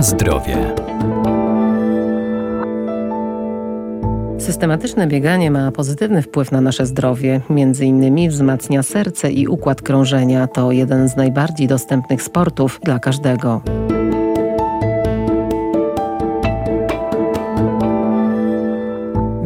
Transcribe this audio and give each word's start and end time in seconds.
Zdrowie. 0.00 0.74
Systematyczne 4.38 5.06
bieganie 5.06 5.50
ma 5.50 5.72
pozytywny 5.72 6.22
wpływ 6.22 6.52
na 6.52 6.60
nasze 6.60 6.86
zdrowie. 6.86 7.40
Między 7.50 7.84
innymi 7.84 8.28
wzmacnia 8.28 8.82
serce 8.82 9.30
i 9.30 9.48
układ 9.48 9.82
krążenia. 9.82 10.46
To 10.46 10.72
jeden 10.72 11.08
z 11.08 11.16
najbardziej 11.16 11.66
dostępnych 11.66 12.22
sportów 12.22 12.80
dla 12.84 12.98
każdego. 12.98 13.62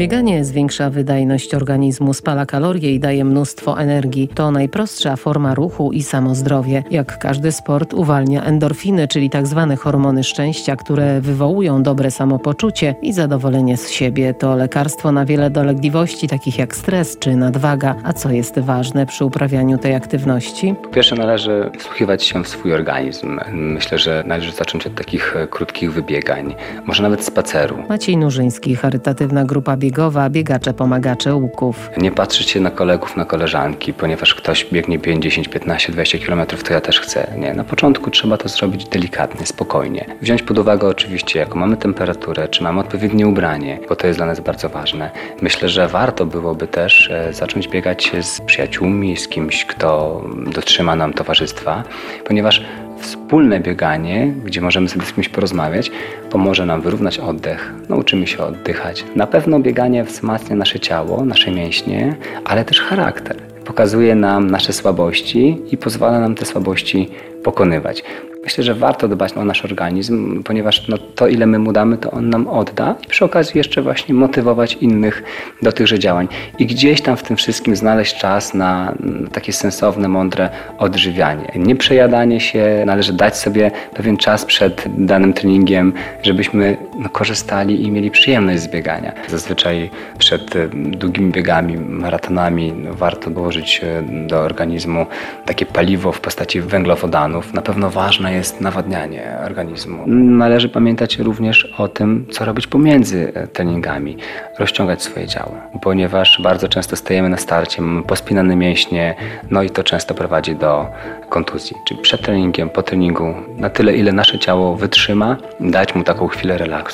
Bieganie 0.00 0.44
zwiększa 0.44 0.90
wydajność 0.90 1.54
organizmu, 1.54 2.14
spala 2.14 2.46
kalorie 2.46 2.94
i 2.94 3.00
daje 3.00 3.24
mnóstwo 3.24 3.80
energii. 3.80 4.28
To 4.28 4.50
najprostsza 4.50 5.16
forma 5.16 5.54
ruchu 5.54 5.92
i 5.92 6.02
samozdrowie. 6.02 6.84
Jak 6.90 7.18
każdy 7.18 7.52
sport 7.52 7.94
uwalnia 7.94 8.44
endorfiny, 8.44 9.08
czyli 9.08 9.30
tak 9.30 9.46
zwane 9.46 9.76
hormony 9.76 10.24
szczęścia, 10.24 10.76
które 10.76 11.20
wywołują 11.20 11.82
dobre 11.82 12.10
samopoczucie 12.10 12.94
i 13.02 13.12
zadowolenie 13.12 13.76
z 13.76 13.90
siebie. 13.90 14.34
To 14.34 14.56
lekarstwo 14.56 15.12
na 15.12 15.24
wiele 15.24 15.50
dolegliwości, 15.50 16.28
takich 16.28 16.58
jak 16.58 16.76
stres 16.76 17.18
czy 17.18 17.36
nadwaga. 17.36 17.94
A 18.04 18.12
co 18.12 18.30
jest 18.30 18.58
ważne 18.58 19.06
przy 19.06 19.24
uprawianiu 19.24 19.78
tej 19.78 19.94
aktywności? 19.94 20.74
Po 20.82 20.88
pierwsze 20.88 21.16
należy 21.16 21.70
wsłuchiwać 21.78 22.24
się 22.24 22.44
w 22.44 22.48
swój 22.48 22.74
organizm. 22.74 23.40
Myślę, 23.52 23.98
że 23.98 24.24
należy 24.26 24.52
zacząć 24.52 24.86
od 24.86 24.94
takich 24.94 25.34
krótkich 25.50 25.92
wybiegań, 25.92 26.54
może 26.86 27.02
nawet 27.02 27.24
spaceru. 27.24 27.78
Maciej 27.88 28.16
Nurzyński, 28.16 28.76
charytatywna 28.76 29.44
grupa 29.44 29.76
biegowa 29.76 29.89
biegowa, 29.90 30.30
biegacze, 30.30 30.74
pomagacze 30.74 31.34
łuków. 31.34 31.90
Nie 31.96 32.12
patrzeć 32.12 32.50
się 32.50 32.60
na 32.60 32.70
kolegów, 32.70 33.16
na 33.16 33.24
koleżanki, 33.24 33.94
ponieważ 33.94 34.34
ktoś 34.34 34.66
biegnie 34.72 34.98
5, 34.98 35.22
10, 35.22 35.48
15, 35.48 35.92
20 35.92 36.18
km, 36.26 36.46
to 36.64 36.72
ja 36.72 36.80
też 36.80 37.00
chcę. 37.00 37.32
Nie, 37.38 37.54
na 37.54 37.64
początku 37.64 38.10
trzeba 38.10 38.36
to 38.36 38.48
zrobić 38.48 38.84
delikatnie, 38.84 39.46
spokojnie. 39.46 40.04
Wziąć 40.22 40.42
pod 40.42 40.58
uwagę 40.58 40.88
oczywiście, 40.88 41.38
jaką 41.38 41.58
mamy 41.58 41.76
temperaturę, 41.76 42.48
czy 42.48 42.62
mamy 42.62 42.80
odpowiednie 42.80 43.26
ubranie, 43.26 43.78
bo 43.88 43.96
to 43.96 44.06
jest 44.06 44.18
dla 44.18 44.26
nas 44.26 44.40
bardzo 44.40 44.68
ważne. 44.68 45.10
Myślę, 45.42 45.68
że 45.68 45.88
warto 45.88 46.26
byłoby 46.26 46.66
też 46.66 47.10
e, 47.10 47.32
zacząć 47.32 47.68
biegać 47.68 48.12
z 48.20 48.40
przyjaciółmi, 48.40 49.16
z 49.16 49.28
kimś, 49.28 49.64
kto 49.64 50.22
dotrzyma 50.54 50.96
nam 50.96 51.12
towarzystwa, 51.12 51.84
ponieważ 52.24 52.64
Wspólne 53.00 53.60
bieganie, 53.60 54.34
gdzie 54.44 54.60
możemy 54.60 54.88
sobie 54.88 55.06
z 55.06 55.12
kimś 55.12 55.28
porozmawiać, 55.28 55.90
pomoże 56.30 56.66
nam 56.66 56.80
wyrównać 56.80 57.18
oddech, 57.18 57.72
nauczymy 57.88 58.26
się 58.26 58.38
oddychać. 58.38 59.04
Na 59.16 59.26
pewno 59.26 59.60
bieganie 59.60 60.04
wzmacnia 60.04 60.56
nasze 60.56 60.80
ciało, 60.80 61.24
nasze 61.24 61.50
mięśnie, 61.50 62.16
ale 62.44 62.64
też 62.64 62.80
charakter. 62.80 63.36
Pokazuje 63.64 64.14
nam 64.14 64.50
nasze 64.50 64.72
słabości 64.72 65.58
i 65.70 65.76
pozwala 65.76 66.20
nam 66.20 66.34
te 66.34 66.44
słabości 66.44 67.08
pokonywać. 67.42 68.02
Myślę, 68.44 68.64
że 68.64 68.74
warto 68.74 69.08
dbać 69.08 69.32
o 69.32 69.44
nasz 69.44 69.64
organizm, 69.64 70.42
ponieważ 70.42 70.88
no, 70.88 70.98
to, 70.98 71.28
ile 71.28 71.46
my 71.46 71.58
mu 71.58 71.72
damy, 71.72 71.98
to 71.98 72.10
on 72.10 72.30
nam 72.30 72.48
odda 72.48 72.94
i 73.04 73.06
przy 73.06 73.24
okazji 73.24 73.58
jeszcze 73.58 73.82
właśnie 73.82 74.14
motywować 74.14 74.74
innych 74.74 75.22
do 75.62 75.72
tychże 75.72 75.98
działań. 75.98 76.28
I 76.58 76.66
gdzieś 76.66 77.00
tam 77.00 77.16
w 77.16 77.22
tym 77.22 77.36
wszystkim 77.36 77.76
znaleźć 77.76 78.18
czas 78.18 78.54
na 78.54 78.94
takie 79.32 79.52
sensowne, 79.52 80.08
mądre 80.08 80.50
odżywianie. 80.78 81.52
Nie 81.56 81.76
przejadanie 81.76 82.40
się, 82.40 82.82
należy 82.86 83.12
dać 83.12 83.36
sobie 83.36 83.70
pewien 83.94 84.16
czas 84.16 84.44
przed 84.44 84.84
danym 84.98 85.32
treningiem, 85.32 85.92
żebyśmy 86.22 86.76
no, 87.00 87.08
korzystali 87.08 87.82
i 87.82 87.90
mieli 87.90 88.10
przyjemność 88.10 88.62
z 88.62 88.68
biegania. 88.68 89.12
Zazwyczaj 89.28 89.90
przed 90.18 90.54
długimi 90.74 91.32
biegami, 91.32 91.76
maratonami 91.78 92.72
no, 92.72 92.94
warto 92.94 93.30
dołożyć 93.30 93.80
do 94.26 94.40
organizmu 94.40 95.06
takie 95.46 95.66
paliwo 95.66 96.12
w 96.12 96.20
postaci 96.20 96.60
węglowodanów. 96.60 97.54
Na 97.54 97.62
pewno 97.62 97.90
ważne 97.90 98.32
jest 98.34 98.60
nawadnianie 98.60 99.36
organizmu. 99.46 100.04
Należy 100.06 100.68
pamiętać 100.68 101.18
również 101.18 101.74
o 101.78 101.88
tym, 101.88 102.26
co 102.30 102.44
robić 102.44 102.66
pomiędzy 102.66 103.32
e, 103.34 103.46
treningami, 103.46 104.16
rozciągać 104.58 105.02
swoje 105.02 105.28
ciało, 105.28 105.54
ponieważ 105.82 106.40
bardzo 106.42 106.68
często 106.68 106.96
stajemy 106.96 107.28
na 107.28 107.36
starcie, 107.36 107.82
mamy 107.82 108.02
pospinane 108.02 108.56
mięśnie, 108.56 109.14
no 109.50 109.62
i 109.62 109.70
to 109.70 109.84
często 109.84 110.14
prowadzi 110.14 110.56
do 110.56 110.86
kontuzji. 111.28 111.76
Czyli 111.88 112.00
przed 112.02 112.22
treningiem, 112.22 112.70
po 112.70 112.82
treningu, 112.82 113.34
na 113.56 113.70
tyle 113.70 113.96
ile 113.96 114.12
nasze 114.12 114.38
ciało 114.38 114.76
wytrzyma, 114.76 115.36
dać 115.60 115.94
mu 115.94 116.04
taką 116.04 116.28
chwilę 116.28 116.58
relaksu, 116.58 116.89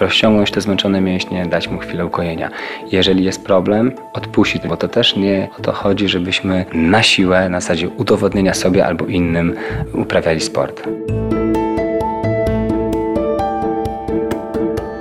rozciągnąć 0.00 0.50
te 0.50 0.60
zmęczone 0.60 1.00
mięśnie, 1.00 1.46
dać 1.46 1.68
mu 1.68 1.78
chwilę 1.78 2.06
ukojenia. 2.06 2.50
Jeżeli 2.92 3.24
jest 3.24 3.44
problem, 3.44 3.92
odpuścić, 4.12 4.66
bo 4.68 4.76
to 4.76 4.88
też 4.88 5.16
nie 5.16 5.48
o 5.58 5.62
to 5.62 5.72
chodzi, 5.72 6.08
żebyśmy 6.08 6.64
na 6.72 7.02
siłę, 7.02 7.48
na 7.48 7.60
zasadzie 7.60 7.88
udowodnienia 7.88 8.54
sobie 8.54 8.86
albo 8.86 9.06
innym 9.06 9.54
uprawiali 9.92 10.40
sport. 10.40 10.88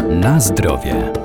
Na 0.10 0.40
zdrowie. 0.40 1.23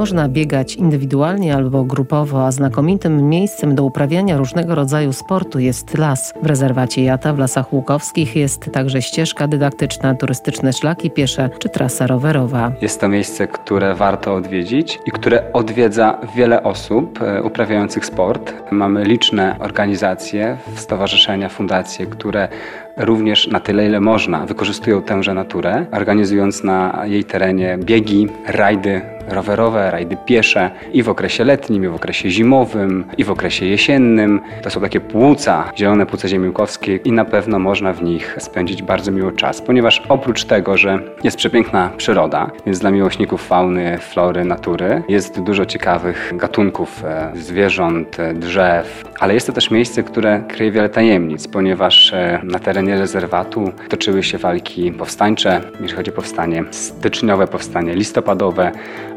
Można 0.00 0.28
biegać 0.28 0.76
indywidualnie 0.76 1.54
albo 1.54 1.84
grupowo, 1.84 2.46
a 2.46 2.52
znakomitym 2.52 3.28
miejscem 3.28 3.74
do 3.74 3.84
uprawiania 3.84 4.36
różnego 4.36 4.74
rodzaju 4.74 5.12
sportu 5.12 5.58
jest 5.58 5.98
las. 5.98 6.34
W 6.42 6.46
rezerwacie 6.46 7.04
Jata 7.04 7.32
w 7.32 7.38
Lasach 7.38 7.72
Łukowskich 7.72 8.36
jest 8.36 8.70
także 8.72 9.02
ścieżka 9.02 9.48
dydaktyczna, 9.48 10.14
turystyczne 10.14 10.72
szlaki 10.72 11.10
piesze 11.10 11.50
czy 11.58 11.68
trasa 11.68 12.06
rowerowa. 12.06 12.72
Jest 12.82 13.00
to 13.00 13.08
miejsce, 13.08 13.46
które 13.46 13.94
warto 13.94 14.34
odwiedzić 14.34 14.98
i 15.06 15.10
które 15.10 15.52
odwiedza 15.52 16.18
wiele 16.36 16.62
osób 16.62 17.22
e, 17.22 17.42
uprawiających 17.42 18.06
sport. 18.06 18.54
Mamy 18.70 19.04
liczne 19.04 19.56
organizacje, 19.58 20.56
stowarzyszenia, 20.76 21.48
fundacje, 21.48 22.06
które 22.06 22.48
również 22.96 23.46
na 23.46 23.60
tyle, 23.60 23.86
ile 23.86 24.00
można, 24.00 24.46
wykorzystują 24.46 25.02
tęże 25.02 25.34
naturę, 25.34 25.86
organizując 25.92 26.64
na 26.64 27.02
jej 27.06 27.24
terenie 27.24 27.78
biegi, 27.78 28.28
rajdy 28.46 29.00
rowerowe, 29.28 29.90
rajdy 29.90 30.16
piesze 30.26 30.70
i 30.92 31.02
w 31.02 31.08
okresie 31.08 31.44
letnim, 31.44 31.84
i 31.84 31.88
w 31.88 31.94
okresie 31.94 32.30
zimowym, 32.30 33.04
i 33.18 33.24
w 33.24 33.30
okresie 33.30 33.66
jesiennym. 33.66 34.40
To 34.62 34.70
są 34.70 34.80
takie 34.80 35.00
płuca, 35.00 35.72
zielone 35.76 36.06
płuca 36.06 36.28
ziemiłkowskie 36.28 36.96
i 36.96 37.12
na 37.12 37.24
pewno 37.24 37.58
można 37.58 37.92
w 37.92 38.02
nich 38.02 38.36
spędzić 38.38 38.82
bardzo 38.82 39.12
miły 39.12 39.32
czas, 39.32 39.62
ponieważ 39.62 40.02
oprócz 40.08 40.44
tego, 40.44 40.76
że 40.76 40.98
jest 41.24 41.36
przepiękna 41.36 41.90
przyroda, 41.96 42.50
więc 42.66 42.78
dla 42.78 42.90
miłośników 42.90 43.46
fauny, 43.46 43.98
flory, 43.98 44.44
natury, 44.44 45.02
jest 45.08 45.40
dużo 45.40 45.66
ciekawych 45.66 46.32
gatunków 46.36 47.04
e, 47.04 47.32
zwierząt, 47.34 48.20
e, 48.20 48.34
drzew, 48.34 49.04
ale 49.20 49.34
jest 49.34 49.46
to 49.46 49.52
też 49.52 49.70
miejsce, 49.70 50.02
które 50.02 50.42
kryje 50.48 50.70
wiele 50.70 50.88
tajemnic, 50.88 51.48
ponieważ 51.48 52.12
e, 52.12 52.40
na 52.44 52.58
terenie 52.58 52.79
rezerwatu 52.88 53.72
toczyły 53.88 54.22
się 54.22 54.38
walki 54.38 54.92
powstańcze, 54.92 55.60
jeśli 55.80 55.96
chodzi 55.96 56.10
o 56.10 56.14
powstanie 56.14 56.64
styczniowe, 56.70 57.46
powstanie 57.46 57.94
listopadowe, 57.94 58.72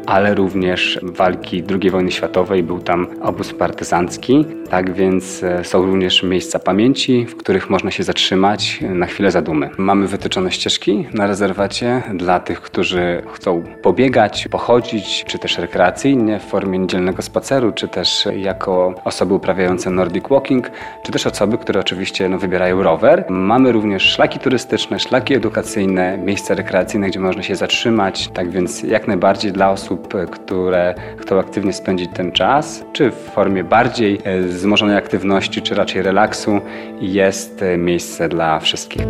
ale 0.06 0.34
również 0.34 0.98
walki 1.02 1.64
II 1.70 1.90
wojny 1.90 2.10
światowej. 2.10 2.62
Był 2.62 2.80
tam 2.80 3.06
obóz 3.22 3.54
partyzancki, 3.54 4.46
tak 4.70 4.92
więc 4.92 5.42
e, 5.42 5.64
są 5.64 5.86
również 5.86 6.22
miejsca 6.22 6.58
pamięci, 6.58 7.26
w 7.26 7.36
których 7.36 7.70
można 7.70 7.90
się 7.90 8.02
zatrzymać 8.02 8.80
na 8.80 9.06
chwilę 9.06 9.30
zadumy. 9.30 9.70
Mamy 9.78 10.06
wytyczone 10.06 10.52
ścieżki 10.52 11.06
na 11.14 11.26
rezerwacie 11.26 12.02
dla 12.14 12.40
tych, 12.40 12.60
którzy 12.60 13.22
chcą 13.32 13.62
pobiegać, 13.82 14.48
pochodzić, 14.48 15.24
czy 15.26 15.38
też 15.38 15.58
rekreacyjnie 15.58 16.38
w 16.38 16.42
formie 16.42 16.78
niedzielnego 16.78 17.22
spaceru, 17.22 17.72
czy 17.72 17.88
też 17.88 18.28
jako 18.36 18.94
osoby 19.04 19.34
uprawiające 19.34 19.90
Nordic 19.90 20.28
Walking, 20.28 20.70
czy 21.02 21.12
też 21.12 21.26
osoby, 21.26 21.58
które 21.58 21.80
oczywiście 21.80 22.28
no, 22.28 22.38
wybierają 22.38 22.82
rower. 22.82 23.24
Mamy 23.54 23.72
również 23.72 24.02
szlaki 24.02 24.38
turystyczne, 24.38 24.98
szlaki 24.98 25.34
edukacyjne, 25.34 26.18
miejsca 26.18 26.54
rekreacyjne, 26.54 27.08
gdzie 27.08 27.20
można 27.20 27.42
się 27.42 27.56
zatrzymać, 27.56 28.28
tak 28.28 28.50
więc 28.50 28.82
jak 28.82 29.08
najbardziej 29.08 29.52
dla 29.52 29.70
osób, 29.70 30.14
które 30.30 30.94
chcą 31.18 31.38
aktywnie 31.38 31.72
spędzić 31.72 32.10
ten 32.14 32.32
czas, 32.32 32.84
czy 32.92 33.10
w 33.10 33.14
formie 33.14 33.64
bardziej 33.64 34.18
e, 34.24 34.40
wzmożonej 34.40 34.96
aktywności, 34.96 35.62
czy 35.62 35.74
raczej 35.74 36.02
relaksu, 36.02 36.60
jest 37.00 37.62
e, 37.62 37.76
miejsce 37.76 38.28
dla 38.28 38.60
wszystkich. 38.60 39.02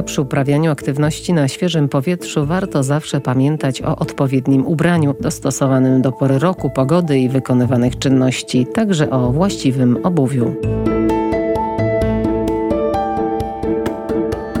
A 0.00 0.02
przy 0.02 0.20
uprawianiu 0.22 0.70
aktywności 0.70 1.32
na 1.32 1.48
świeżym 1.48 1.88
powietrzu 1.88 2.46
warto 2.46 2.82
zawsze 2.82 3.20
pamiętać 3.20 3.82
o 3.82 3.96
odpowiednim 3.96 4.66
ubraniu, 4.66 5.14
dostosowanym 5.20 6.02
do 6.02 6.12
pory 6.12 6.38
roku, 6.38 6.70
pogody 6.70 7.18
i 7.18 7.28
wykonywanych 7.28 7.98
czynności, 7.98 8.66
także 8.74 9.10
o 9.10 9.32
właściwym 9.32 9.98
obuwiu. 10.02 10.54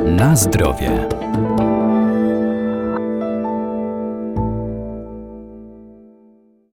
Na 0.06 0.36
zdrowie. 0.36 1.19